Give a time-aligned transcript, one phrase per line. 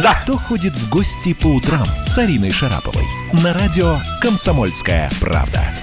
[0.00, 0.14] Да.
[0.22, 3.04] Кто ходит в гости по утрам с Ариной Шараповой?
[3.42, 5.81] На радио «Комсомольская правда».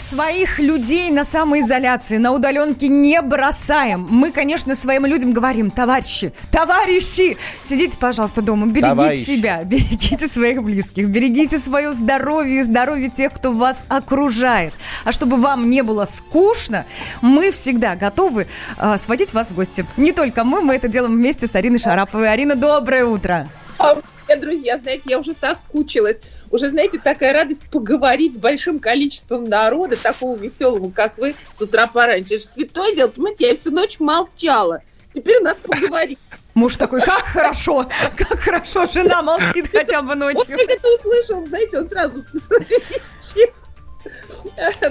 [0.00, 4.06] Своих людей на самоизоляции, на удаленке не бросаем.
[4.08, 9.18] Мы, конечно, своим людям говорим, товарищи, товарищи, сидите, пожалуйста, дома, берегите Товарищ.
[9.18, 14.72] себя, берегите своих близких, берегите свое здоровье и здоровье тех, кто вас окружает.
[15.04, 16.86] А чтобы вам не было скучно,
[17.20, 18.46] мы всегда готовы
[18.78, 19.84] э, сводить вас в гости.
[19.98, 22.32] Не только мы, мы это делаем вместе с Ариной Шараповой.
[22.32, 23.50] Арина, доброе утро.
[23.78, 23.96] А
[24.36, 26.16] друзья, знаете, я уже соскучилась.
[26.50, 31.86] Уже, знаете, такая радость поговорить с большим количеством народа, такого веселого, как вы, с утра
[31.86, 32.34] пораньше.
[32.34, 34.82] Это же святое дело, понимаете, я всю ночь молчала.
[35.14, 36.18] Теперь надо поговорить.
[36.54, 37.86] Муж такой, как хорошо,
[38.16, 40.44] как хорошо, жена молчит хотя бы Он ночью.
[40.46, 42.24] как это услышал, знаете, он сразу...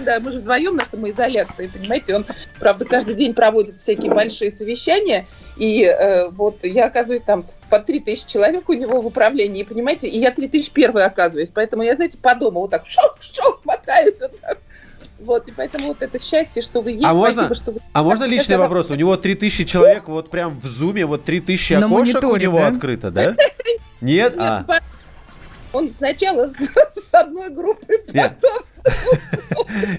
[0.01, 2.25] Да, мы же вдвоем на самоизоляции, понимаете, он,
[2.59, 5.25] правда, каждый день проводит всякие большие совещания,
[5.59, 10.17] и э, вот я оказываюсь там по 3000 человек у него в управлении, понимаете, и
[10.17, 14.57] я 3001 оказываюсь, поэтому я, знаете, по дому вот так шоп-шоп мотаюсь вот так.
[15.19, 17.03] Вот, и поэтому вот это счастье, что вы есть.
[17.03, 18.89] А можно, спасибо, что вы- а можно личный Это- вопрос?
[18.89, 22.67] У него 3000 человек, вот прям в зуме, вот 3000 На окошек у него да?
[22.67, 23.35] открыто, да?
[24.01, 24.35] Нет?
[24.37, 24.63] А,
[25.71, 28.33] Он сначала с, с одной группой, Нет.
[28.41, 28.63] потом...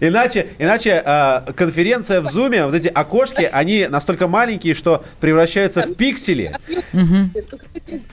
[0.01, 5.95] иначе, иначе а, конференция в зуме, вот эти окошки, они настолько маленькие, что превращаются в
[5.95, 6.57] пиксели.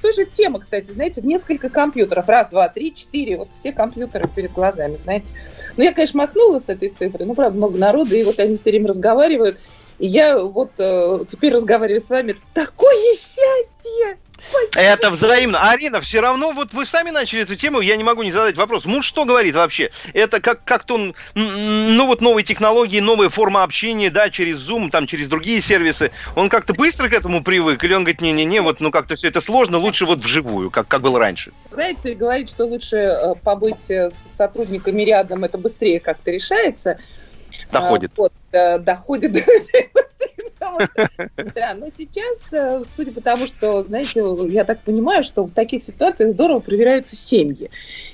[0.02, 2.28] Тоже тема, кстати, знаете, несколько компьютеров.
[2.28, 3.38] Раз, два, три, четыре.
[3.38, 5.26] Вот все компьютеры перед глазами, знаете.
[5.78, 7.26] Ну, я, конечно, махнула с этой цифры.
[7.26, 9.58] Ну, правда, много народа, и вот они все время разговаривают.
[10.00, 12.36] И я вот э, теперь разговариваю с вами.
[12.54, 14.18] Такое счастье!
[14.76, 15.70] Это взаимно.
[15.70, 18.86] Арина, все равно, вот вы сами начали эту тему, я не могу не задать вопрос.
[18.86, 19.92] Муж что говорит вообще?
[20.14, 25.08] Это как, как-то он, ну вот новые технологии, новая форма общения, да, через Zoom, там,
[25.08, 26.12] через другие сервисы.
[26.36, 27.84] Он как-то быстро к этому привык?
[27.84, 31.02] Или он говорит, не-не-не, вот, ну как-то все это сложно, лучше вот вживую, как, как
[31.02, 31.52] было раньше?
[31.72, 36.98] Знаете, говорит, что лучше э, побыть э, с сотрудниками рядом, это быстрее как-то решается.
[37.72, 38.12] Доходит.
[38.18, 39.32] А, вот, э, доходит
[40.76, 45.44] потому что- Да, но сейчас, э, судя по тому, что, знаете, я так понимаю, что
[45.44, 47.70] в таких ситуациях здорово проверяются семьи.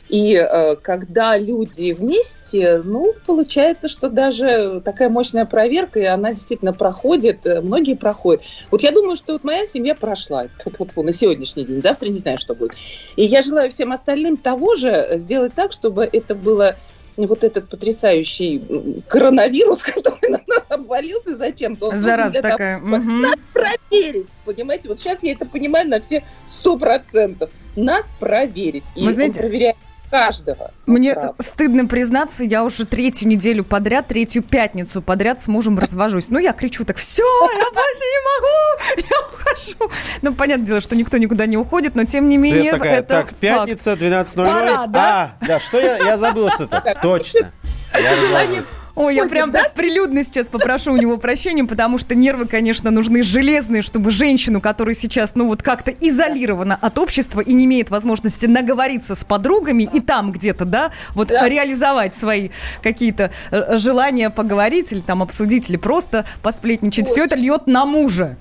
[0.10, 6.74] И э, когда люди вместе, ну, получается, что даже такая мощная проверка, и она действительно
[6.74, 8.44] проходит, э, многие проходят.
[8.70, 10.48] Вот я думаю, что вот моя семья прошла
[10.96, 12.74] на сегодняшний день, завтра не знаю, что будет.
[13.16, 16.76] И я желаю всем остальным того же, э, сделать так, чтобы это было
[17.18, 18.64] вот этот потрясающий
[19.08, 21.96] коронавирус, который на нас обвалился зачем-то.
[21.96, 22.80] Зараза для того, такая.
[22.80, 23.26] чтобы мгм.
[23.54, 24.28] проверить.
[24.46, 26.24] Понимаете, вот сейчас я это понимаю на все
[26.60, 27.52] сто процентов.
[27.76, 28.84] Нас проверить.
[28.96, 29.76] И Вы знаете, проверяет
[30.14, 30.70] каждого.
[30.86, 31.34] Мне Правда.
[31.40, 36.30] стыдно признаться, я уже третью неделю подряд, третью пятницу подряд с мужем развожусь.
[36.30, 39.92] Ну, я кричу так, все, я больше не могу, я ухожу.
[40.22, 43.08] Ну, понятное дело, что никто никуда не уходит, но тем не Свет менее, такая, это
[43.08, 44.46] так, пятница, 12.00.
[44.46, 45.36] Пора, да?
[45.42, 46.96] А, да, что я, я забыл что-то.
[47.02, 47.52] Точно.
[47.94, 48.64] Я.
[48.96, 53.24] Ой, я прям так прилюдно сейчас попрошу у него прощения, потому что нервы, конечно, нужны
[53.24, 58.46] железные, чтобы женщину, которая сейчас, ну вот как-то изолирована от общества и не имеет возможности
[58.46, 61.50] наговориться с подругами и там где-то, да, вот Да.
[61.50, 62.50] реализовать свои
[62.84, 68.38] какие-то э, желания поговорить или там обсудить, или просто посплетничать, все это льет на мужа.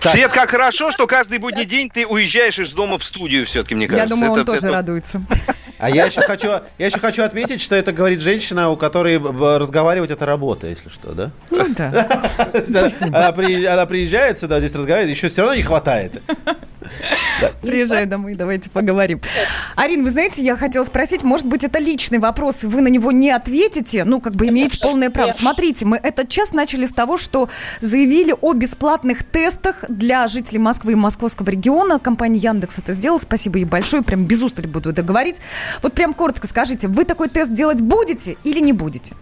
[0.00, 0.12] Так.
[0.12, 3.86] Свет, как хорошо, что каждый будний день ты уезжаешь из дома в студию все-таки, мне
[3.86, 4.04] кажется.
[4.04, 5.22] я думаю, он Это- тоже это- радуется.
[5.78, 6.48] А я еще хочу,
[6.78, 9.18] я еще хочу отметить, что это говорит женщина, у которой
[9.58, 11.30] разговаривать это работа, если что, да?
[11.50, 12.08] Ну да.
[13.12, 16.22] Она приезжает сюда, здесь разговаривает, еще все равно не хватает.
[17.62, 19.20] Приезжай домой, давайте поговорим.
[19.76, 23.12] Арин, вы знаете, я хотела спросить, может быть, это личный вопрос, и вы на него
[23.12, 25.30] не ответите, ну, как бы имеете полное право.
[25.32, 27.48] Смотрите, мы этот час начали с того, что
[27.80, 31.98] заявили о бесплатных тестах для жителей Москвы и московского региона.
[31.98, 35.36] Компания Яндекс это сделала, спасибо ей большое, прям без устали буду это говорить.
[35.82, 39.14] Вот прям коротко скажите, вы такой тест делать будете или не будете?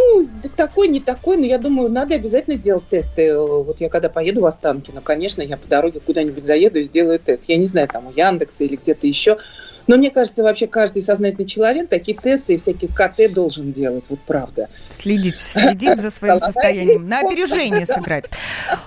[0.00, 3.36] Ну, такой, не такой, но я думаю, надо обязательно сделать тесты.
[3.36, 7.42] Вот я когда поеду в Останкино, конечно, я по дороге куда-нибудь заеду и сделаю тест.
[7.46, 9.38] Я не знаю, там у Яндекса или где-то еще.
[9.86, 14.20] Но мне кажется, вообще каждый сознательный человек такие тесты и всякие КТ должен делать, вот
[14.20, 14.68] правда.
[14.90, 18.30] Следить, следить за своим состоянием, на опережение сыграть.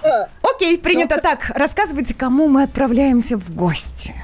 [0.42, 1.52] Окей, принято так.
[1.54, 4.16] Рассказывайте, кому мы отправляемся в гости.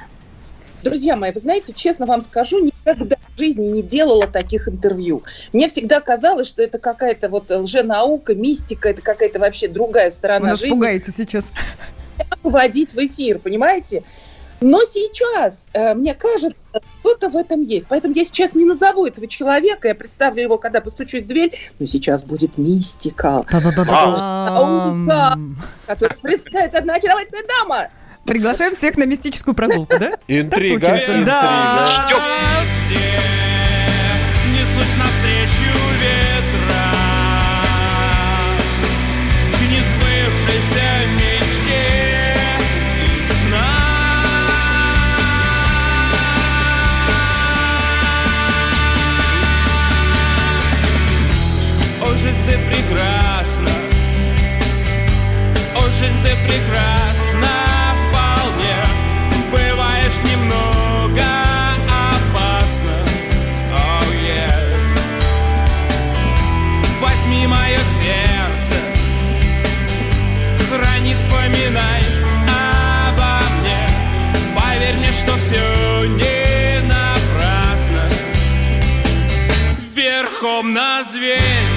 [0.82, 2.64] Друзья мои, вы знаете, честно вам скажу,
[2.94, 5.22] никогда в жизни не делала таких интервью.
[5.52, 10.46] Мне всегда казалось, что это какая-то вот лженаука, мистика, это какая-то вообще другая Вы сторона
[10.48, 10.74] нас жизни.
[10.74, 11.52] пугаете сейчас.
[12.42, 14.02] выводить в эфир, понимаете?
[14.60, 16.54] Но сейчас, э, мне кажется,
[17.00, 17.86] что-то в этом есть.
[17.88, 21.86] Поэтому я сейчас не назову этого человека, я представлю его, когда постучусь в дверь, но
[21.86, 25.56] сейчас будет мистика, Ба-ба-ба-бам.
[25.86, 27.88] который представит одна очаровательная дама.
[28.30, 30.12] Приглашаем всех на мистическую прогулку, да?
[30.28, 31.00] Интрига.
[31.26, 31.84] Да.
[32.06, 32.22] Ждем.
[34.52, 36.92] Несусь навстречу ветра
[39.50, 40.86] К несбывшейся
[41.16, 42.36] мечте
[43.02, 43.66] и сна
[52.00, 53.70] О, жизнь ты прекрасна
[55.74, 56.89] О, жизнь ты прекрасна
[81.02, 81.69] Верхом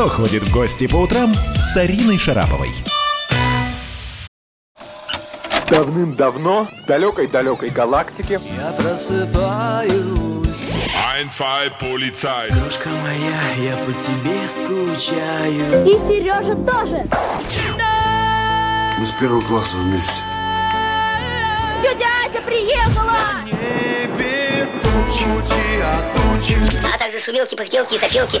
[0.00, 1.30] Кто ходит в гости по утрам
[1.60, 2.70] с Ариной Шараповой?
[5.68, 12.50] Давным-давно в далекой-далекой галактике Я просыпаюсь, 1, 2, Polizei.
[12.50, 15.84] дружка моя, я по тебе скучаю.
[15.86, 17.06] И Сережа тоже.
[18.98, 20.22] Мы с первого класса вместе.
[21.82, 23.18] Тетя Ася приехала.
[26.94, 28.40] а также шумелки, пыхтелки и сопелки.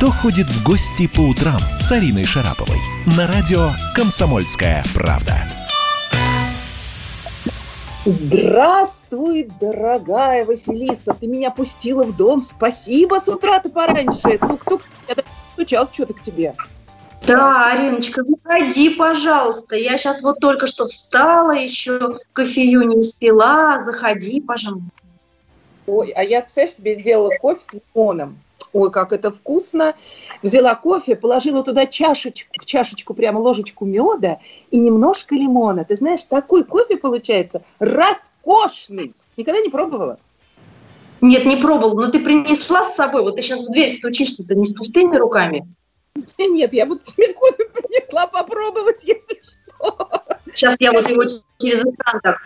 [0.00, 2.78] Кто ходит в гости по утрам с Ариной Шараповой?
[3.18, 5.34] На радио «Комсомольская правда».
[8.06, 12.40] Здравствуй, дорогая Василиса, ты меня пустила в дом.
[12.40, 14.38] Спасибо с утра-то пораньше.
[14.38, 16.54] Тук-тук, я так стучался что-то к тебе.
[17.26, 19.76] Да, Ариночка, выходи, пожалуйста.
[19.76, 23.82] Я сейчас вот только что встала, еще кофею не спила.
[23.84, 24.96] Заходи, пожалуйста.
[25.86, 28.38] Ой, а я, цешь, себе сделала кофе с лимоном.
[28.72, 29.94] Ой, как это вкусно.
[30.42, 34.38] Взяла кофе, положила туда чашечку, в чашечку прямо ложечку меда
[34.70, 35.84] и немножко лимона.
[35.84, 39.14] Ты знаешь, такой кофе получается роскошный.
[39.36, 40.18] Никогда не пробовала?
[41.20, 41.96] Нет, не пробовал.
[41.96, 43.22] Но ты принесла с собой.
[43.22, 45.66] Вот ты сейчас в дверь стучишься-то не с пустыми руками.
[46.38, 50.08] Нет, я вот телефон принесла попробовать, если что.
[50.54, 51.24] Сейчас я вот его
[51.58, 52.38] через экран так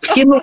[0.00, 0.42] втяну.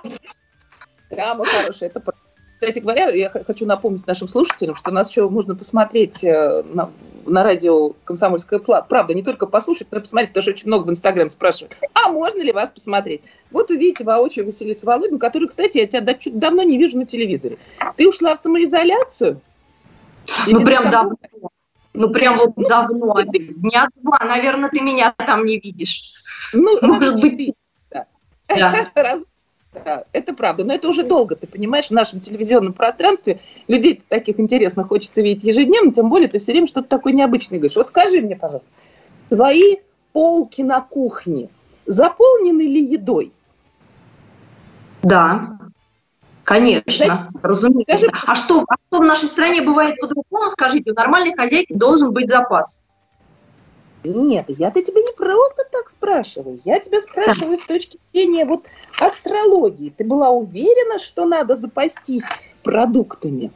[1.10, 2.27] Прямо хорошая, это правда.
[2.60, 6.90] Кстати говоря, я хочу напомнить нашим слушателям, что нас еще можно посмотреть э, на,
[7.28, 10.90] на радио «Комсомольская правда», не только послушать, но и посмотреть, потому что очень много в
[10.90, 13.22] Инстаграме спрашивают, а можно ли вас посмотреть?
[13.52, 17.60] Вот увидите воочию Василису Володину, которую, кстати, я тебя чуть давно не вижу на телевизоре.
[17.96, 19.40] Ты ушла в самоизоляцию?
[20.48, 21.16] Ну, прям давно.
[21.94, 23.22] Ну, прям вот давно.
[23.22, 26.12] Дня два, наверное, ты меня там не видишь.
[26.54, 27.54] Ну, Может быть,
[27.92, 28.08] да.
[28.50, 28.88] Да.
[29.84, 30.64] Да, это правда.
[30.64, 35.44] Но это уже долго, ты понимаешь, в нашем телевизионном пространстве людей таких интересных хочется видеть
[35.44, 37.76] ежедневно, тем более ты все время что-то такое необычное говоришь.
[37.76, 38.68] Вот скажи мне, пожалуйста,
[39.30, 39.78] твои
[40.14, 41.50] полки на кухне
[41.86, 43.32] заполнены ли едой?
[45.04, 45.60] Да,
[46.44, 47.98] конечно, разумеется.
[47.98, 50.92] скажи- А что, а что в нашей стране бывает по-другому, скажите?
[50.92, 52.80] У нормальной хозяйки должен быть запас.
[54.04, 56.60] Нет, я-то тебя не просто так спрашиваю.
[56.64, 58.66] Я тебя спрашиваю с точки зрения вот
[59.00, 59.94] астрологии.
[59.96, 62.24] Ты была уверена, что надо запастись
[62.64, 63.52] продуктами?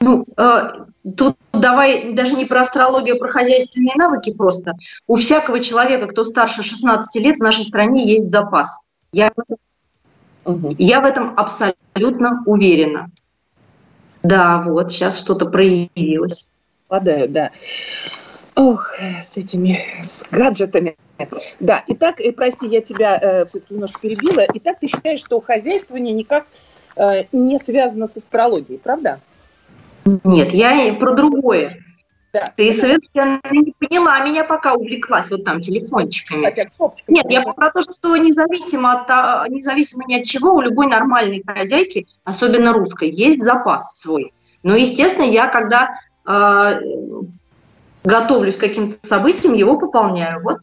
[0.00, 0.84] Ну, э,
[1.16, 4.74] тут давай даже не про астрологию, а про хозяйственные навыки просто.
[5.06, 8.68] У всякого человека, кто старше 16 лет, в нашей стране есть запас.
[9.12, 9.32] Я,
[10.44, 13.10] я в этом абсолютно уверена.
[14.22, 16.50] Да, вот, сейчас что-то проявилось.
[16.88, 17.50] Попадаю, да.
[18.56, 20.96] Ох, с этими с гаджетами.
[21.60, 24.46] Да, итак, э, прости, я тебя все-таки немножко перебила.
[24.54, 26.46] Итак, ты считаешь, что хозяйствование никак
[26.96, 29.20] э, не связано с астрологией, правда?
[30.24, 31.70] Нет, я и про другое.
[32.32, 32.52] Да.
[32.56, 36.44] Ты совершенно не поняла меня, пока увлеклась вот там телефончиками.
[36.44, 40.60] Хотя кнопочка- Нет, я про то, что независимо от, а, независимо ни от чего, у
[40.60, 44.32] любой нормальной хозяйки, особенно русской, есть запас свой.
[44.62, 46.78] Но, естественно, я когда а,
[48.06, 50.42] готовлюсь к каким-то событиям, его пополняю.
[50.42, 50.60] Вот.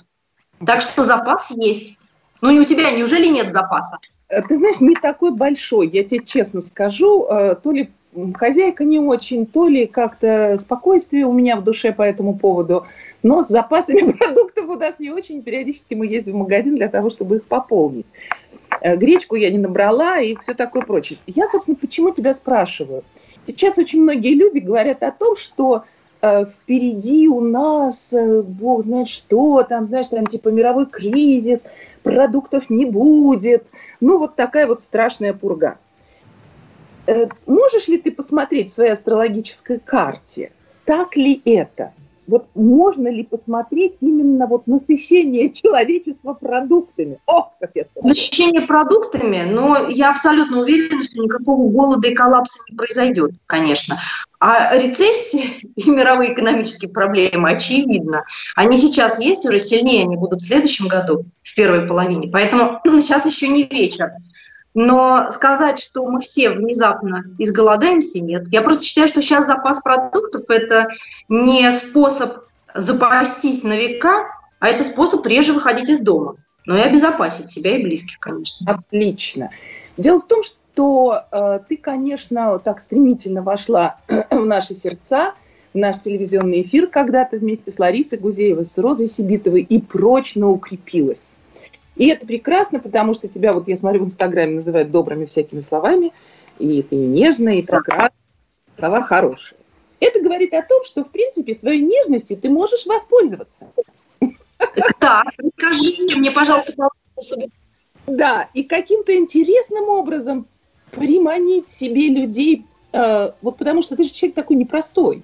[0.65, 1.97] Так что запас есть.
[2.41, 3.97] Ну, не у тебя, неужели нет запаса?
[4.29, 7.25] Э, Ты знаешь, не такой большой, я тебе честно скажу.
[7.29, 7.91] Э, То ли
[8.35, 12.85] хозяйка не очень, то ли как-то спокойствие у меня в душе по этому поводу.
[13.23, 15.41] Но с запасами продуктов у нас не очень.
[15.41, 18.05] Периодически мы ездим в магазин для того, чтобы их пополнить.
[18.81, 21.19] Э, Гречку я не набрала и все такое прочее.
[21.27, 23.03] Я, собственно, почему тебя спрашиваю?
[23.45, 25.83] Сейчас очень многие люди говорят о том, что
[26.23, 31.59] впереди у нас, э, бог знает что, там, знаешь, там типа мировой кризис,
[32.01, 33.65] продуктов не будет.
[33.99, 35.77] Ну, вот такая вот страшная пурга.
[37.07, 40.51] Э, Можешь ли ты посмотреть в своей астрологической карте,
[40.85, 41.91] так ли это?
[42.27, 47.19] Вот можно ли посмотреть именно вот насыщение человечества продуктами?
[47.25, 48.13] О, как я сказала.
[48.13, 53.99] Защищение продуктами, но я абсолютно уверена, что никакого голода и коллапса не произойдет, конечно.
[54.39, 58.25] А рецессия и мировые экономические проблемы, очевидно,
[58.55, 62.27] они сейчас есть, уже сильнее они будут в следующем году, в первой половине.
[62.27, 64.11] Поэтому сейчас еще не вечер.
[64.73, 68.47] Но сказать, что мы все внезапно изголодаемся, нет.
[68.47, 70.87] Я просто считаю, что сейчас запас продуктов– это
[71.29, 74.27] не способ запастись на века,
[74.59, 76.37] а это способ реже выходить из дома.
[76.65, 78.71] Но и обезопасить себя и близких, конечно.
[78.71, 79.49] Отлично.
[79.97, 85.33] Дело в том, что э, ты, конечно, так стремительно вошла в наши сердца,
[85.73, 91.25] в наш телевизионный эфир когда-то вместе с Ларисой Гузеевой, с Розой Сибитовой и прочно укрепилась.
[91.95, 96.11] И это прекрасно, потому что тебя, вот я смотрю, в Инстаграме называют добрыми всякими словами,
[96.59, 98.11] и ты нежная, и прекрасная,
[98.77, 99.57] слова хорошие.
[99.99, 103.67] Это говорит о том, что, в принципе, своей нежностью ты можешь воспользоваться.
[104.99, 106.73] Так, скажите мне, пожалуйста,
[107.13, 107.47] способы.
[108.05, 110.45] Да, и каким-то интересным образом
[110.91, 115.23] приманить себе людей, э, вот потому что ты же человек такой непростой.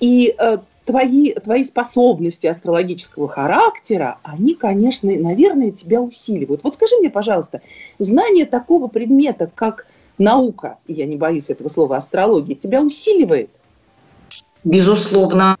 [0.00, 0.58] И э,
[0.90, 6.64] твои, твои способности астрологического характера, они, конечно, наверное, тебя усиливают.
[6.64, 7.60] Вот скажи мне, пожалуйста,
[8.00, 9.86] знание такого предмета, как
[10.18, 13.50] наука, я не боюсь этого слова, астрология, тебя усиливает?
[14.62, 15.56] Безусловно.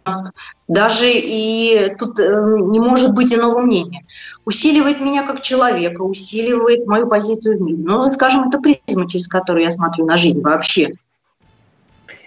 [0.68, 4.04] Даже и тут э, не может быть иного мнения.
[4.44, 7.78] Усиливает меня как человека, усиливает мою позицию в мире.
[7.82, 10.96] Ну, скажем, это призма, через которую я смотрю на жизнь вообще.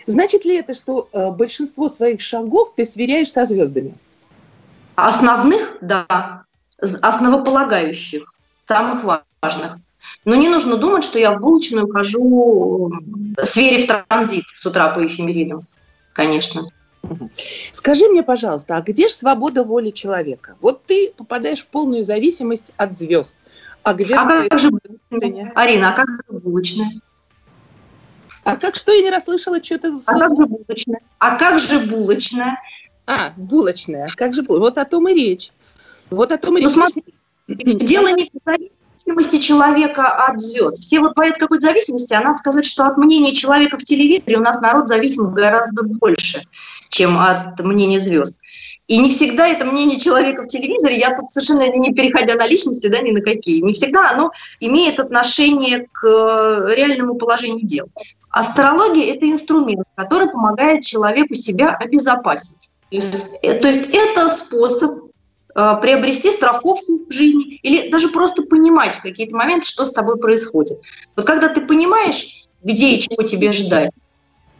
[0.05, 3.95] Значит ли это, что э, большинство своих шагов ты сверяешь со звездами?
[4.95, 6.43] Основных, да,
[7.01, 8.33] основополагающих,
[8.67, 9.03] самых
[9.41, 9.77] важных.
[10.25, 12.91] Но не нужно думать, что я в булочную хожу,
[13.37, 15.65] э, сверив транзит с утра по эфемеридам,
[16.13, 16.63] конечно.
[17.73, 20.55] Скажи мне, пожалуйста, а где же свобода воли человека?
[20.61, 23.35] Вот ты попадаешь в полную зависимость от звезд.
[23.83, 24.69] А где А же как же
[25.55, 26.87] Арина, а как же булочная?
[28.43, 29.93] А как что я не расслышала что-то?
[30.05, 30.99] А как же булочная?
[31.19, 32.59] А как же булочная?
[33.05, 34.09] А, булочная.
[34.15, 34.69] Как же булочная?
[34.69, 35.51] Вот о том и речь.
[36.09, 36.73] Вот о том и Ну, речь.
[36.73, 37.03] смотри,
[37.47, 40.77] дело не в зависимости человека от звезд.
[40.77, 44.41] Все вот боятся какой-то зависимости, а надо сказать, что от мнения человека в телевизоре у
[44.41, 46.41] нас народ зависим гораздо больше,
[46.89, 48.35] чем от мнения звезд.
[48.87, 52.87] И не всегда это мнение человека в телевизоре, я тут совершенно не переходя на личности,
[52.87, 57.87] да, ни на какие, не всегда оно имеет отношение к э, реальному положению дел.
[58.33, 62.71] Астрология– это инструмент, который помогает человеку себя обезопасить.
[62.89, 65.11] То есть, э, то есть это способ
[65.55, 70.17] э, приобрести страховку в жизни или даже просто понимать в какие-то моменты, что с тобой
[70.17, 70.79] происходит.
[71.15, 73.91] Вот когда ты понимаешь, где и чего тебе ждать,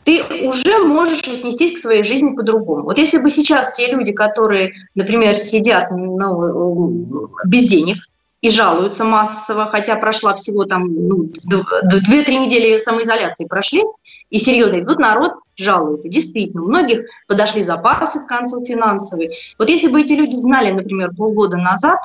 [0.04, 2.84] ты уже можешь отнестись к своей жизни по-другому.
[2.84, 7.98] Вот если бы сейчас те люди, которые, например, сидят ну, без денег
[8.44, 13.84] и жалуются массово, хотя прошла всего там ну, 2-3 недели самоизоляции прошли,
[14.30, 16.10] и серьезно, и тут народ жалуется.
[16.10, 19.32] Действительно, у многих подошли запасы к концу финансовые.
[19.58, 22.00] Вот если бы эти люди знали, например, полгода назад,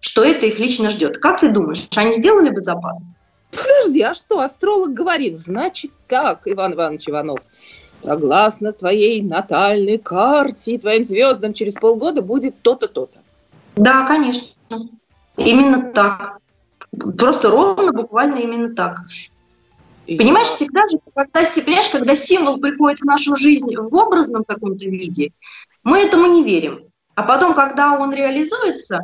[0.00, 2.98] что это их лично ждет, как ты думаешь, они сделали бы запас?
[3.50, 5.38] Подожди, а что астролог говорит?
[5.38, 7.40] Значит так, Иван Иванович Иванов,
[8.02, 13.18] согласно твоей натальной карте и твоим звездам через полгода будет то-то, то-то.
[13.76, 14.46] Да, конечно.
[15.36, 16.38] Именно так.
[17.18, 18.98] Просто ровно, буквально именно так.
[20.06, 25.32] Понимаешь, всегда же, когда, понимаешь, когда символ приходит в нашу жизнь в образном каком-то виде,
[25.84, 26.80] мы этому не верим.
[27.14, 29.00] А потом, когда он реализуется,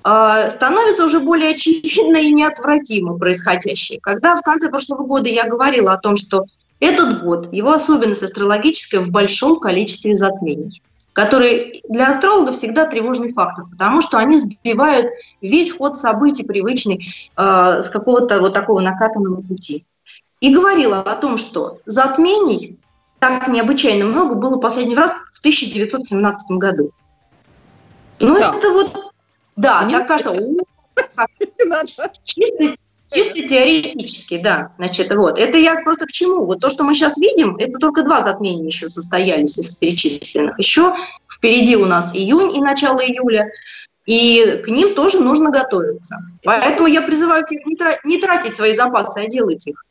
[0.00, 4.00] становится уже более очевидно и неотвратимо происходящее.
[4.00, 6.44] Когда в конце прошлого года я говорила о том, что
[6.80, 10.80] этот год, его особенность астрологическая в большом количестве затмений,
[11.18, 15.08] которые для астрологов всегда тревожный фактор, потому что они сбивают
[15.40, 19.84] весь ход событий привычный э, с какого-то вот такого накатанного пути.
[20.40, 22.78] И говорила о том, что затмений
[23.18, 26.92] так необычайно много было последний раз в 1917 году.
[28.20, 28.54] Ну, да.
[28.56, 29.12] это вот
[29.56, 30.30] да, Мне кажется,
[33.10, 34.72] чисто, теоретически, да.
[34.78, 35.38] Значит, вот.
[35.38, 36.44] Это я просто к чему?
[36.44, 40.58] Вот то, что мы сейчас видим, это только два затмения еще состоялись из перечисленных.
[40.58, 40.94] Еще
[41.30, 43.50] впереди у нас июнь и начало июля,
[44.06, 46.16] и к ним тоже нужно готовиться.
[46.42, 47.60] Поэтому я призываю всех
[48.04, 49.84] не тратить свои запасы, а делать их.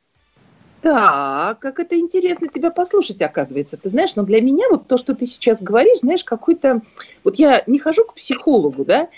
[0.82, 3.78] Так, как это интересно тебя послушать, оказывается.
[3.78, 6.82] Ты знаешь, но для меня вот то, что ты сейчас говоришь, знаешь, какой-то...
[7.24, 9.10] Вот я не хожу к психологу, да,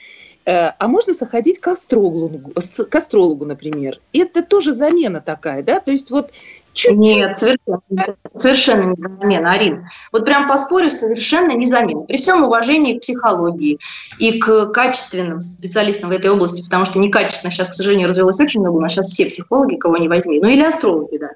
[0.46, 2.52] а можно заходить к астрологу,
[2.90, 4.00] к астрологу, например.
[4.14, 5.80] Это тоже замена такая, да?
[5.80, 6.32] То есть вот
[6.74, 6.98] чуть-чуть...
[6.98, 9.88] Нет, совершенно, совершенно не замена, Арин.
[10.12, 12.02] Вот прям поспорю, совершенно не замена.
[12.02, 13.80] При всем уважении к психологии
[14.18, 18.62] и к качественным специалистам в этой области, потому что некачественно сейчас, к сожалению, развелось очень
[18.62, 21.30] много, у нас сейчас все психологи, кого не возьми, ну или астрологи, да.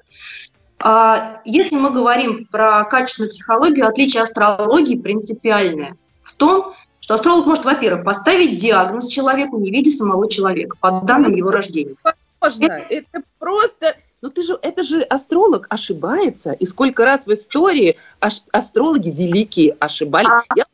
[0.80, 7.66] А если мы говорим про качественную психологию, отличие астрологии принципиальное в том, что астролог может,
[7.66, 11.96] во-первых, поставить диагноз человеку, не видя самого человека, по данным его рождения.
[12.40, 12.64] Можно.
[12.64, 13.96] Это, это просто...
[14.22, 16.52] Ну ты же, это же астролог ошибается.
[16.52, 20.30] И сколько раз в истории аш, астрологи великие ошибались.
[20.30, 20.64] А, Я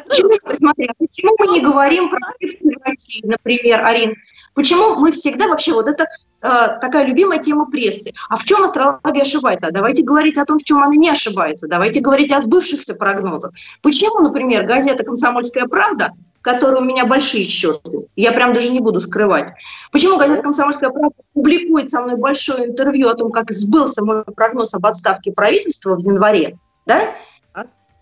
[0.00, 4.14] почему, смотри, почему мы не говорим про врачей, например, Арин?
[4.52, 6.06] Почему мы всегда вообще, вот это
[6.40, 8.12] такая любимая тема прессы.
[8.28, 9.70] А в чем астрология ошибается?
[9.70, 11.66] Давайте говорить о том, в чем она не ошибается.
[11.68, 13.52] Давайте говорить о сбывшихся прогнозах.
[13.82, 18.78] Почему, например, газета «Комсомольская правда» в которой у меня большие счеты, я прям даже не
[18.78, 19.50] буду скрывать.
[19.90, 24.72] Почему газета «Комсомольская правда» публикует со мной большое интервью о том, как сбылся мой прогноз
[24.72, 27.14] об отставке правительства в январе, да?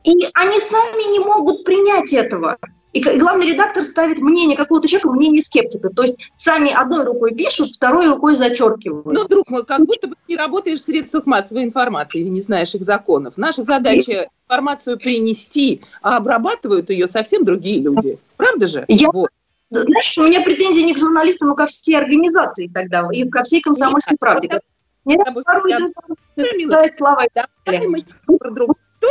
[0.05, 2.59] И они сами не могут принять этого.
[2.97, 5.91] И главный редактор ставит мнение какого-то человека, мнение скептика.
[5.91, 9.05] То есть сами одной рукой пишут, второй рукой зачеркивают.
[9.05, 12.41] Ну, друг мой, как будто бы ты не работаешь в средствах массовой информации или не
[12.41, 13.35] знаешь их законов.
[13.37, 18.19] Наша задача информацию принести, а обрабатывают ее совсем другие люди.
[18.39, 18.87] Правда же?
[18.89, 19.11] Я...
[19.13, 19.29] Вот.
[19.69, 23.61] Знаешь, у меня претензии не к журналистам, а ко всей организации тогда, и ко всей
[23.61, 24.59] комсомольской правде.
[25.05, 28.05] Мне порой слова и так далее.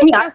[0.02, 0.34] Нет,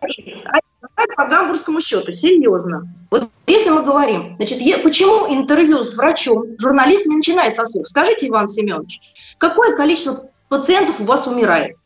[1.16, 2.88] по гамбургскому счету, серьезно.
[3.11, 7.88] Вот если мы говорим, значит, почему интервью с врачом журналист не начинает со слов?
[7.88, 9.01] Скажите, Иван Семенович,
[9.38, 11.77] какое количество пациентов у вас умирает?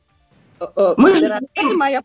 [0.97, 1.39] Мы же
[1.75, 2.03] моя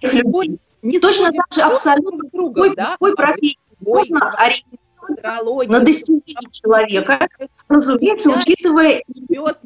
[0.00, 2.96] любой, не точно так же абсолютно другой, да?
[3.00, 3.58] другой профессии.
[3.80, 7.28] Можно ориентироваться на достижение человека,
[7.68, 9.02] разумеется, учитывая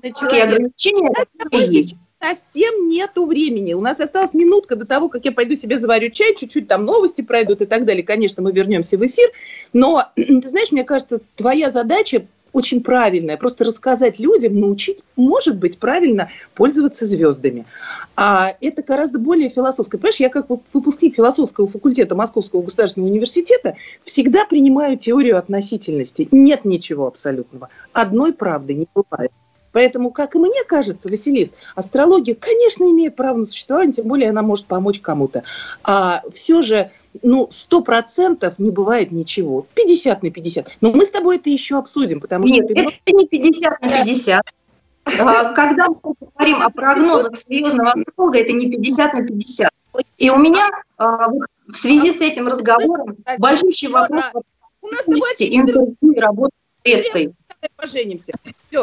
[0.02, 3.72] какие ограничения, которые есть совсем нету времени.
[3.72, 7.22] У нас осталась минутка до того, как я пойду себе заварю чай, чуть-чуть там новости
[7.22, 8.02] пройдут и так далее.
[8.02, 9.30] Конечно, мы вернемся в эфир.
[9.72, 13.36] Но, ты знаешь, мне кажется, твоя задача очень правильное.
[13.36, 17.64] Просто рассказать людям, научить, может быть, правильно пользоваться звездами.
[18.16, 19.98] А это гораздо более философское.
[19.98, 26.28] Понимаешь, я как выпускник философского факультета Московского государственного университета всегда принимаю теорию относительности.
[26.32, 27.68] Нет ничего абсолютного.
[27.92, 29.30] Одной правды не бывает.
[29.72, 34.42] Поэтому, как и мне кажется, Василис, астрология, конечно, имеет право на существование, тем более она
[34.42, 35.44] может помочь кому-то.
[35.84, 36.90] А все же,
[37.22, 39.66] ну, сто процентов не бывает ничего.
[39.74, 40.68] 50 на 50.
[40.80, 42.80] Но мы с тобой это еще обсудим, потому Нет, что...
[42.80, 44.42] это не 50 на 50.
[45.18, 45.96] А, Когда мы
[46.36, 49.70] говорим о прогнозах серьезного астролога, это не 50 на 50.
[50.18, 54.24] И у меня а, в связи с этим разговором большущий вопрос
[54.82, 57.34] в интервью и работы с прессой.
[57.76, 58.32] поженимся.
[58.68, 58.82] Все.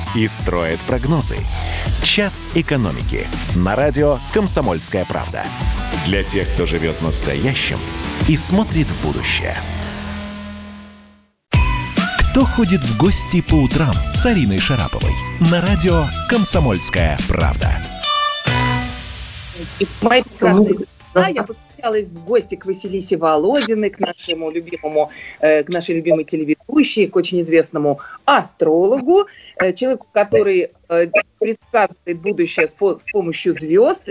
[0.15, 1.37] и строят прогнозы.
[2.03, 5.43] «Час экономики» на радио «Комсомольская правда».
[6.05, 7.77] Для тех, кто живет настоящим
[8.27, 9.55] и смотрит в будущее.
[12.31, 15.13] Кто ходит в гости по утрам с Ариной Шараповой
[15.51, 17.83] на радио «Комсомольская правда».
[19.79, 20.75] И мои прекрасные
[21.13, 21.45] друзья, я
[21.81, 25.09] постучалась в гости к Василисе Володиной, к нашему любимому,
[25.41, 31.07] э, к нашей любимой телеведущей, к очень известному астрологу, э, человеку, который э,
[31.39, 34.03] предсказывает будущее с, по- с помощью звезд.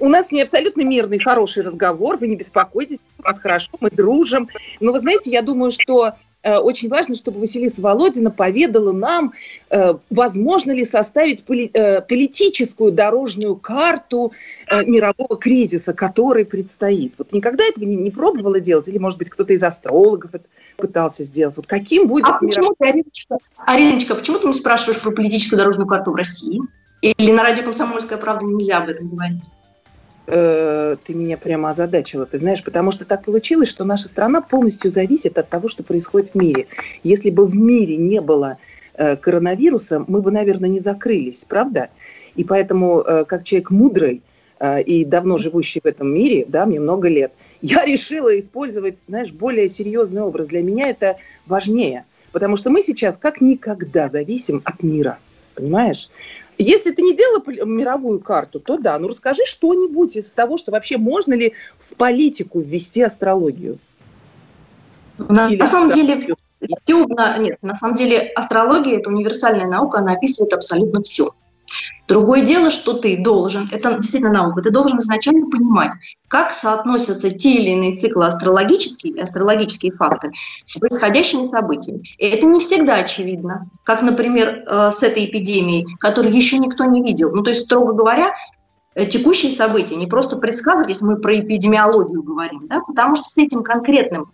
[0.00, 4.48] У нас не абсолютно мирный, хороший разговор, вы не беспокойтесь, у нас хорошо, мы дружим.
[4.80, 6.14] Но вы знаете, я думаю, что
[6.54, 9.32] очень важно, чтобы Василиса Володина поведала нам,
[9.70, 14.32] э, возможно ли составить э, политическую дорожную карту
[14.68, 17.14] э, мирового кризиса, который предстоит.
[17.18, 18.88] Вот никогда этого не, пробовала делать?
[18.88, 20.44] Или, может быть, кто-то из астрологов это
[20.76, 21.56] пытался сделать?
[21.56, 25.58] Вот каким будет А мировой- почему ты, Ариночка, Ариночка, почему ты не спрашиваешь про политическую
[25.58, 26.60] дорожную карту в России?
[27.02, 29.44] Или на радио «Комсомольская правда» нельзя об этом говорить?
[30.28, 34.90] Э, ты меня прямо озадачила, ты знаешь, потому что так получилось, что наша страна полностью
[34.90, 36.66] зависит от того, что происходит в мире.
[37.04, 38.58] Если бы в мире не было
[38.94, 41.90] э, коронавируса, мы бы, наверное, не закрылись, правда?
[42.34, 44.22] И поэтому, э, как человек мудрый
[44.58, 49.30] э, и давно живущий в этом мире, да, мне много лет, я решила использовать, знаешь,
[49.30, 50.48] более серьезный образ.
[50.48, 55.18] Для меня это важнее, потому что мы сейчас как никогда зависим от мира,
[55.54, 56.08] понимаешь?
[56.58, 60.96] Если ты не делала мировую карту, то да, ну расскажи что-нибудь из того, что вообще
[60.96, 63.78] можно ли в политику ввести астрологию.
[65.18, 66.22] На, Или на самом деле,
[66.88, 71.30] на- нет, на самом деле астрология– это универсальная наука, она описывает абсолютно все.
[72.08, 75.90] Другое дело, что ты должен, это действительно наука, ты должен изначально понимать,
[76.28, 80.30] как соотносятся те или иные циклы астрологические, астрологические факты
[80.64, 82.02] с происходящими событиями.
[82.18, 87.02] И это не всегда очевидно, как, например, э, с этой эпидемией, которую еще никто не
[87.02, 87.32] видел.
[87.32, 88.34] Ну, то есть, строго говоря,
[88.94, 93.36] э, текущие события не просто предсказывать, если мы про эпидемиологию говорим, да, потому что с
[93.36, 94.30] этим конкретным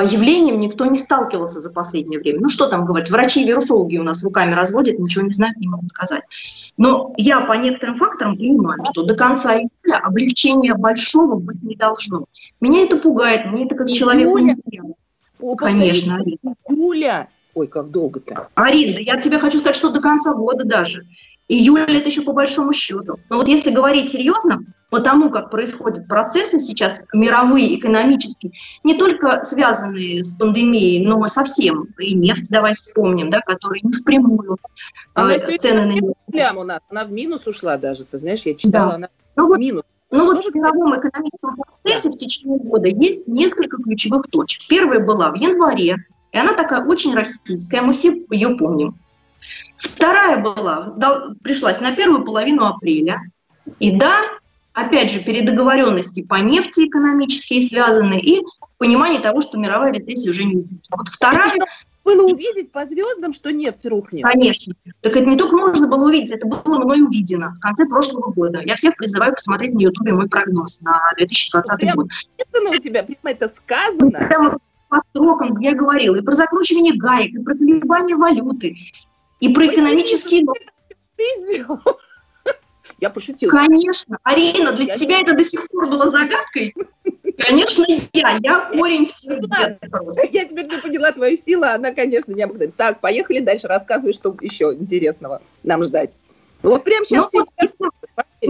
[0.00, 2.40] явлением никто не сталкивался за последнее время.
[2.40, 6.22] Ну что там говорить, врачи-вирусологи у нас руками разводят, ничего не знают, не могут сказать.
[6.76, 12.26] Но я по некоторым факторам понимаю, что до конца июля облегчения большого быть не должно.
[12.60, 14.38] Меня это пугает, мне это как человеку.
[15.40, 16.18] О, Конечно,
[16.68, 17.28] Июля.
[17.54, 18.48] Ой, как долго-то.
[18.54, 21.04] Арина, я тебе хочу сказать, что до конца года даже.
[21.48, 23.18] Июль это еще по большому счету.
[23.28, 28.52] Но вот если говорить серьезно, по тому, как происходят процессы сейчас, мировые, экономические,
[28.84, 31.86] не только связанные с пандемией, но совсем.
[31.98, 34.58] И нефть, давай вспомним, да, которая не впрямую.
[35.14, 36.16] Она э, сегодня цены на нефть.
[36.30, 38.94] Прямо у нас, она в минус ушла даже, ты знаешь, я читала, Да.
[38.96, 39.82] она Ну в вот минус.
[40.10, 44.68] Ну вот в мировом экономическом процессе в течение года есть несколько ключевых точек.
[44.68, 48.96] Первая была в январе, и она такая очень российская, мы все ее помним.
[49.78, 53.22] Вторая была, дал- пришлась на первую половину апреля.
[53.78, 54.20] И да,
[54.74, 58.40] опять же, передоговоренности по нефти экономические связаны и
[58.78, 60.80] понимание того, что мировая рецессия уже не будет.
[60.90, 61.52] Вот вторая
[62.04, 64.24] Было увидеть по звездам, что нефть рухнет.
[64.24, 64.74] Конечно.
[65.02, 68.60] Так это не только можно было увидеть, это было мной увидено в конце прошлого года.
[68.64, 72.08] Я всех призываю посмотреть на Ютубе мой прогноз на 2020 Прям год.
[72.38, 74.10] написано у тебя, прямо это сказано.
[74.10, 74.58] Прямо
[74.88, 78.76] по строкам я говорила и про закручивание гаек, и про колебания валюты,
[79.40, 80.44] и про экономические...
[81.16, 81.78] Ты сделал.
[83.02, 83.50] Я пошутила.
[83.50, 84.16] Конечно.
[84.22, 86.72] Арина, для тебя это до сих пор было загадкой?
[87.36, 88.38] Конечно, я.
[88.40, 89.80] Я корень всех бед.
[90.30, 92.72] Я теперь не поняла твою силу, она, конечно, необыкновенная.
[92.76, 96.12] Так, поехали дальше, рассказывай, что еще интересного нам ждать.
[96.62, 97.40] Ну, вот прямо сейчас Ну,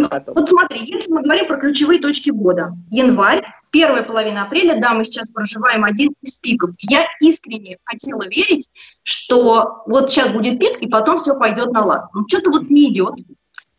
[0.02, 0.34] вот, потом.
[0.34, 2.74] Вот смотри, если мы говорим про ключевые точки года.
[2.90, 6.72] Январь, первая половина апреля, да, мы сейчас проживаем один из пиков.
[6.80, 8.68] Я искренне хотела верить,
[9.02, 12.10] что вот сейчас будет пик, и потом все пойдет на лад.
[12.12, 13.14] Но что-то вот не идет.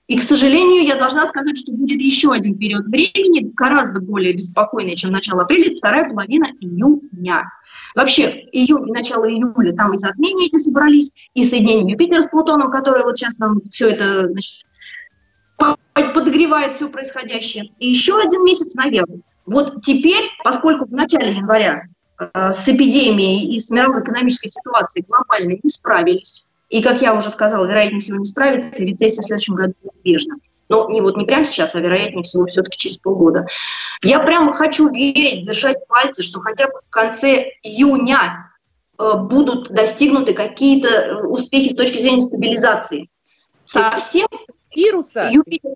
[0.07, 4.95] И, к сожалению, я должна сказать, что будет еще один период времени, гораздо более беспокойный,
[4.95, 7.49] чем начало апреля, вторая половина июня.
[7.95, 13.03] Вообще, июнь, начало июля, там и затмения эти собрались, и соединение Юпитера с Плутоном, которое
[13.03, 14.65] вот сейчас нам все это, значит,
[15.57, 17.71] по- подогревает все происходящее.
[17.79, 19.19] И еще один месяц ноябрь.
[19.45, 21.83] Вот теперь, поскольку в начале января
[22.19, 27.29] э, с эпидемией и с мировой экономической ситуацией глобально не справились, и, как я уже
[27.29, 30.37] сказала, вероятнее всего не справиться, и рецессия в следующем году неизбежна.
[30.69, 33.45] Но не вот не прямо сейчас, а вероятнее всего все-таки через полгода.
[34.01, 38.51] Я прямо хочу верить, держать пальцы, что хотя бы в конце июня
[38.97, 43.07] э, будут достигнуты какие-то э, успехи с точки зрения стабилизации.
[43.65, 44.27] Совсем
[44.75, 45.29] вируса.
[45.31, 45.75] Юпитер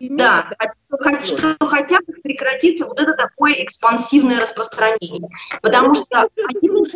[0.00, 0.50] да,
[0.88, 5.28] хотя, что хотя бы прекратится вот это такое экспансивное распространение.
[5.60, 6.94] Потому что один из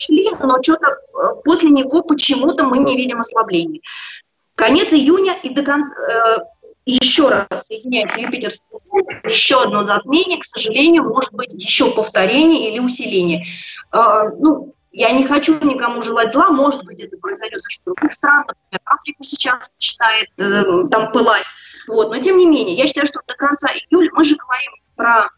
[0.00, 3.80] шли, но что-то э, после него почему-то мы не видим ослабления.
[4.54, 6.38] Конец июня и до конца, э,
[6.86, 8.58] еще раз соединяется Юпитер с
[9.24, 13.44] еще одно затмение, к сожалению, может быть еще повторение или усиление.
[13.92, 18.12] Э, ну, я не хочу никому желать зла, может быть, это произойдет за счет других
[18.12, 21.46] стран, например, Африка сейчас начинает э, там пылать,
[21.86, 25.28] вот, но тем не менее, я считаю, что до конца июля мы же говорим про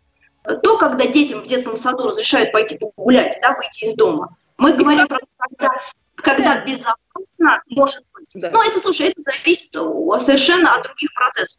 [0.62, 4.36] то, когда детям в детском саду разрешают пойти погулять, да, выйти из дома.
[4.62, 5.70] Мы говорим про то, когда,
[6.14, 8.28] когда безопасно может быть.
[8.34, 11.58] Ну, это, слушай, это зависит совершенно от других процессов.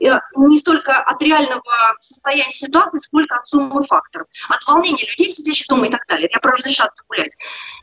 [0.00, 1.62] И, э, не столько от реального
[2.00, 4.26] состояния ситуации, сколько от суммы факторов.
[4.48, 6.28] От волнения людей, сидящих дома и так далее.
[6.32, 7.30] Я про разрешаться гулять.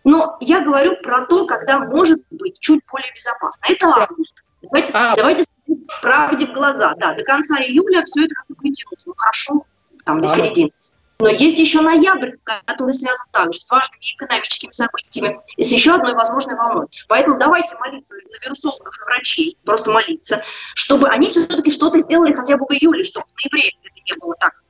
[0.03, 3.61] Но я говорю про то, когда может быть чуть более безопасно.
[3.69, 4.43] Это август.
[4.63, 6.93] Давайте, давайте смотреть правде в глаза.
[6.97, 9.07] Да, до конца июля все это как-то тянуться.
[9.07, 9.65] Ну, хорошо,
[10.03, 10.71] там до середины.
[11.19, 12.33] Но есть еще ноябрь,
[12.65, 16.87] который связан также с важными экономическими событиями и с еще одной возможной волной.
[17.07, 20.43] Поэтому давайте молиться на вирусологов и врачей, просто молиться,
[20.75, 24.35] чтобы они все-таки что-то сделали хотя бы в июле, чтобы в ноябре это не было
[24.39, 24.63] так.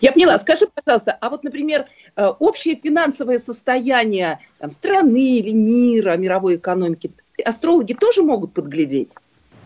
[0.00, 0.38] Я поняла.
[0.38, 7.12] Скажи, пожалуйста, а вот, например, э, общее финансовое состояние там, страны или мира, мировой экономики,
[7.44, 9.10] астрологи тоже могут подглядеть?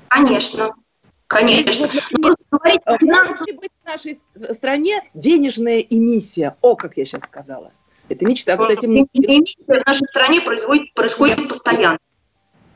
[0.09, 0.75] Конечно,
[1.27, 1.89] конечно.
[2.13, 4.21] Ну, говорить о Может ли быть в нашей
[4.53, 6.57] стране денежная эмиссия?
[6.63, 7.73] О, как я сейчас сказала.
[8.09, 8.57] Это мечта.
[8.57, 11.99] Кстати, мне- Эмиссия в нашей стране производит, происходит постоянно.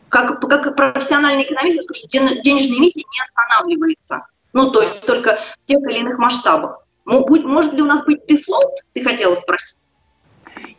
[0.08, 4.26] Как, как профессиональный экономист, я скажу, что ден- денежная эмиссия не останавливается.
[4.52, 6.84] Ну, то есть только в тех или иных масштабах.
[7.04, 9.78] Может ли у нас быть дефолт, ты хотела спросить?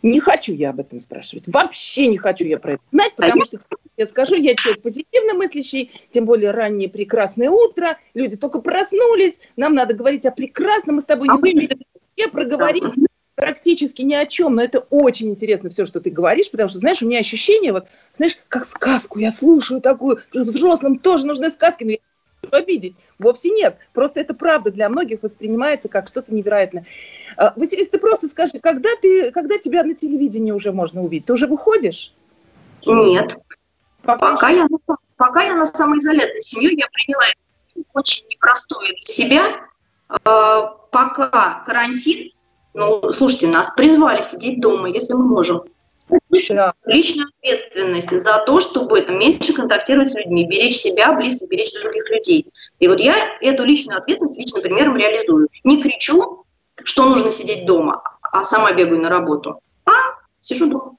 [0.01, 1.47] Не хочу я об этом спрашивать.
[1.47, 3.59] Вообще не хочу я про это знать, потому что,
[3.97, 9.73] я скажу, я человек позитивно мыслящий, тем более раннее прекрасное утро, люди только проснулись, нам
[9.73, 11.77] надо говорить о прекрасном, мы с тобой не успели
[12.17, 12.83] вообще проговорить
[13.35, 17.01] практически ни о чем, но это очень интересно все, что ты говоришь, потому что, знаешь,
[17.01, 21.91] у меня ощущение, вот, знаешь, как сказку я слушаю такую, взрослым тоже нужны сказки, но
[21.91, 21.97] я
[22.49, 22.95] обидеть.
[23.19, 23.77] Вовсе нет.
[23.93, 26.85] Просто это правда для многих воспринимается как что-то невероятное.
[27.37, 31.27] А, Василис, ты просто скажи, когда, ты, когда тебя на телевидении уже можно увидеть?
[31.27, 32.13] Ты уже выходишь?
[32.85, 33.37] Нет.
[34.01, 37.23] Пока, я, на- пока я на самоизоляции с семьей, я приняла
[37.93, 39.61] очень непростое для себя.
[40.25, 42.31] Э, пока карантин,
[42.73, 45.63] ну, слушайте, нас призвали сидеть дома, если мы можем.
[46.85, 52.09] Личная ответственность за то, чтобы это меньше контактировать с людьми, беречь себя, близких, беречь других
[52.09, 52.47] людей.
[52.79, 55.47] И вот я эту личную ответственность личным примером реализую.
[55.63, 56.45] Не кричу,
[56.83, 59.61] что нужно сидеть дома, а сама бегаю на работу.
[59.85, 59.91] А
[60.41, 60.95] сижу дома.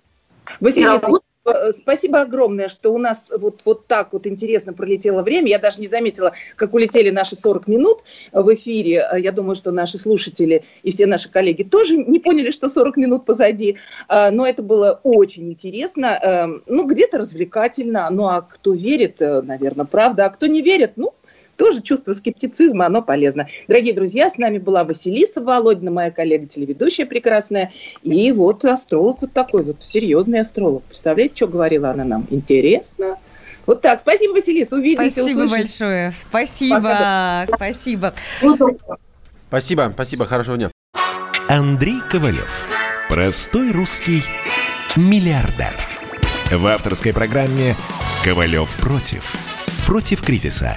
[0.60, 1.31] Работаю.
[1.44, 5.48] Э, спасибо огромное, что у нас вот, вот так вот интересно пролетело время.
[5.48, 7.98] Я даже не заметила, как улетели наши 40 минут
[8.32, 9.06] в эфире.
[9.12, 12.96] Э, Я думаю, что наши слушатели и все наши коллеги тоже не поняли, что 40
[12.96, 13.76] минут позади.
[14.08, 16.18] Э, Но это было очень интересно.
[16.22, 18.08] Э, Ну, где-то развлекательно.
[18.10, 20.26] Ну, а кто верит, наверное, правда.
[20.26, 21.14] А кто не верит, ну,
[21.62, 23.46] тоже чувство скептицизма, оно полезно.
[23.68, 27.72] Дорогие друзья, с нами была Василиса Володина, моя коллега, телеведущая прекрасная,
[28.02, 30.82] и вот астролог вот такой вот, серьезный астролог.
[30.82, 32.26] Представляете, что говорила она нам?
[32.30, 33.16] Интересно.
[33.64, 34.00] Вот так.
[34.00, 35.22] Спасибо, Василиса, увидимся.
[35.22, 35.84] Спасибо услышимся.
[35.84, 36.10] большое.
[36.10, 36.80] Спасибо.
[36.80, 37.46] Пока.
[37.46, 38.14] Спасибо.
[39.46, 40.70] Спасибо, спасибо, хорошего дня.
[41.48, 42.66] Андрей Ковалев.
[43.08, 44.22] Простой русский
[44.96, 45.74] миллиардер.
[46.50, 47.76] В авторской программе
[48.24, 49.32] «Ковалев против».
[49.86, 50.76] Против кризиса,